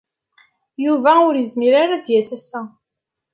Yuba 0.85 1.11
ur 1.27 1.35
izmir 1.43 1.73
ara 1.83 1.95
ad 1.97 2.05
yas 2.13 2.29
ass-a. 2.37 2.61